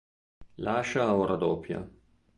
Lascia 0.67 1.05
o 1.19 1.23
raddoppia? 1.27 1.87